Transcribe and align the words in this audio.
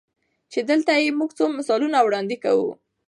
چې 0.51 0.59
دلته 0.69 0.91
ئې 0.99 1.09
مونږ 1.17 1.31
څو 1.37 1.45
مثالونه 1.57 1.97
وړاندې 2.01 2.35
کوو- 2.43 2.73